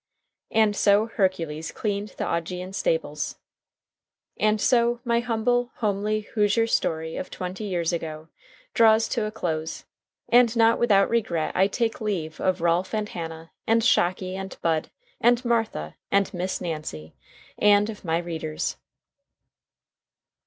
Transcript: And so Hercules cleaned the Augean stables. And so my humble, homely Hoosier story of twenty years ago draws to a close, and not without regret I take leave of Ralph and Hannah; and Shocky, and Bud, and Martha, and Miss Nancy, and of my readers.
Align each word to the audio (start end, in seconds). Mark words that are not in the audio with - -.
And 0.49 0.75
so 0.75 1.05
Hercules 1.05 1.71
cleaned 1.71 2.15
the 2.17 2.25
Augean 2.25 2.73
stables. 2.73 3.37
And 4.39 4.59
so 4.59 4.99
my 5.05 5.19
humble, 5.19 5.69
homely 5.75 6.21
Hoosier 6.21 6.65
story 6.65 7.17
of 7.17 7.29
twenty 7.29 7.65
years 7.65 7.93
ago 7.93 8.27
draws 8.73 9.07
to 9.09 9.25
a 9.25 9.31
close, 9.31 9.85
and 10.27 10.57
not 10.57 10.79
without 10.79 11.07
regret 11.07 11.51
I 11.55 11.67
take 11.67 12.01
leave 12.01 12.39
of 12.41 12.61
Ralph 12.61 12.95
and 12.95 13.09
Hannah; 13.09 13.51
and 13.67 13.83
Shocky, 13.83 14.35
and 14.35 14.57
Bud, 14.63 14.89
and 15.19 15.45
Martha, 15.45 15.95
and 16.09 16.33
Miss 16.33 16.59
Nancy, 16.59 17.13
and 17.59 17.87
of 17.87 18.03
my 18.03 18.17
readers. 18.17 18.77